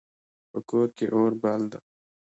[0.51, 1.79] په کور کې اور بل ده